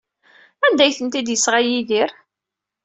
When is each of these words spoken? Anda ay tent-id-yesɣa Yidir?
Anda 0.65 0.83
ay 0.85 0.93
tent-id-yesɣa 0.97 1.59
Yidir? 1.61 2.11